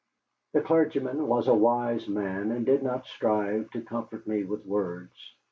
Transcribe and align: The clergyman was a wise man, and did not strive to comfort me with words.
The 0.53 0.61
clergyman 0.61 1.27
was 1.27 1.47
a 1.47 1.53
wise 1.53 2.07
man, 2.07 2.49
and 2.51 2.65
did 2.65 2.81
not 2.81 3.05
strive 3.05 3.69
to 3.69 3.81
comfort 3.83 4.25
me 4.25 4.43
with 4.43 4.65
words. 4.65 5.13